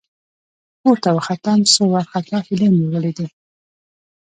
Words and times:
،پورته 0.81 1.09
وختم، 1.17 1.59
څو 1.73 1.81
وارخطا 1.93 2.37
هيلۍ 2.45 2.67
مې 2.75 2.85
ولېدې. 2.91 3.27